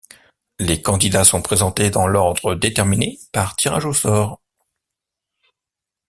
Les 0.57 0.81
candidats 0.81 1.23
sont 1.23 1.43
présentés 1.43 1.91
dans 1.91 2.07
l'ordre 2.07 2.55
déterminé 2.55 3.19
par 3.31 3.55
tirage 3.55 3.85
au 3.85 3.93
sort. 3.93 4.41